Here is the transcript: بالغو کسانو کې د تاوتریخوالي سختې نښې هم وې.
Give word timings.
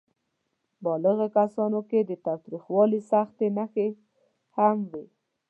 بالغو 0.83 1.27
کسانو 1.37 1.79
کې 1.89 1.99
د 2.03 2.11
تاوتریخوالي 2.25 2.99
سختې 3.11 3.47
نښې 3.57 3.87
هم 4.57 4.77
وې. 4.91 5.05